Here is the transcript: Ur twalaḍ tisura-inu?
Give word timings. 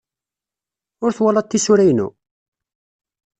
Ur 1.03 1.11
twalaḍ 1.17 1.45
tisura-inu? 1.47 2.07